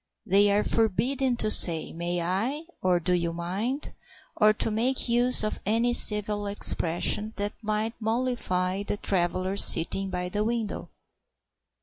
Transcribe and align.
They 0.25 0.49
are 0.51 0.63
forbidden 0.63 1.35
to 1.35 1.51
say 1.51 1.93
"May 1.93 2.23
I?" 2.23 2.63
or 2.81 2.99
"Do 2.99 3.13
you 3.13 3.33
mind?" 3.33 3.91
or 4.35 4.51
to 4.51 4.71
make 4.71 5.07
use 5.07 5.43
of 5.43 5.59
any 5.63 5.93
civil 5.93 6.47
expression 6.47 7.33
that 7.35 7.53
might 7.61 7.93
mollify 7.99 8.81
the 8.81 8.97
traveller 8.97 9.55
sitting 9.57 10.09
by 10.09 10.29
the 10.29 10.43
window. 10.43 10.89